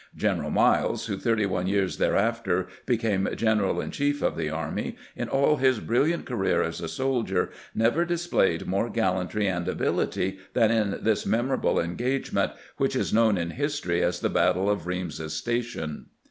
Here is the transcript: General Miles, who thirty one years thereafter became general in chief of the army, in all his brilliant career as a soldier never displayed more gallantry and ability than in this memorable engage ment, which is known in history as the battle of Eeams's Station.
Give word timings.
General 0.15 0.49
Miles, 0.49 1.05
who 1.05 1.15
thirty 1.15 1.45
one 1.45 1.67
years 1.67 1.97
thereafter 1.99 2.65
became 2.87 3.29
general 3.35 3.79
in 3.79 3.91
chief 3.91 4.23
of 4.23 4.35
the 4.35 4.49
army, 4.49 4.95
in 5.15 5.29
all 5.29 5.57
his 5.57 5.79
brilliant 5.79 6.25
career 6.25 6.63
as 6.63 6.81
a 6.81 6.87
soldier 6.87 7.51
never 7.75 8.03
displayed 8.03 8.65
more 8.65 8.89
gallantry 8.89 9.45
and 9.45 9.67
ability 9.67 10.39
than 10.53 10.71
in 10.71 10.97
this 11.03 11.27
memorable 11.27 11.79
engage 11.79 12.33
ment, 12.33 12.53
which 12.77 12.95
is 12.95 13.13
known 13.13 13.37
in 13.37 13.51
history 13.51 14.01
as 14.01 14.21
the 14.21 14.27
battle 14.29 14.71
of 14.71 14.87
Eeams's 14.89 15.33
Station. 15.33 16.07